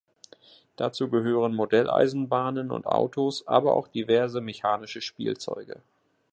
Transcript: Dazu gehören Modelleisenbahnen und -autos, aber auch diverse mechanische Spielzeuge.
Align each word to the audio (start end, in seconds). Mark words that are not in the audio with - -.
Dazu 0.77 1.09
gehören 1.11 1.53
Modelleisenbahnen 1.53 2.71
und 2.71 2.87
-autos, 2.87 3.45
aber 3.47 3.75
auch 3.75 3.87
diverse 3.87 4.41
mechanische 4.41 4.99
Spielzeuge. 4.99 5.83